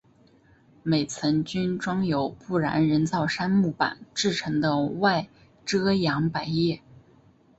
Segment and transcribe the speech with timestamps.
[0.81, 5.29] 每层均装有不燃人造杉木板制成的外
[5.63, 6.81] 遮阳百叶。